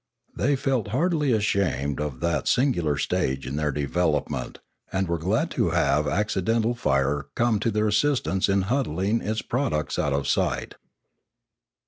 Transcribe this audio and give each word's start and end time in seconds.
They 0.35 0.55
felt 0.55 0.87
heartily 0.87 1.31
ashamed 1.31 2.01
of 2.01 2.21
that 2.21 2.47
singular 2.47 2.97
stage 2.97 3.45
in 3.45 3.55
their 3.55 3.71
development, 3.71 4.57
and 4.91 5.07
were 5.07 5.19
glad 5.19 5.51
to 5.51 5.69
have 5.69 6.07
accidental 6.07 6.73
fire 6.73 7.27
come 7.35 7.59
to 7.59 7.69
their 7.69 7.89
assistance 7.89 8.49
in 8.49 8.63
huddling 8.63 9.21
its 9.21 9.43
products 9.43 9.99
out 9.99 10.13
of 10.13 10.27
sight. 10.27 10.73